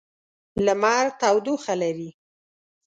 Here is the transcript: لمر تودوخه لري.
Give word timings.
لمر 0.65 1.05
تودوخه 1.19 1.73
لري. 1.81 2.09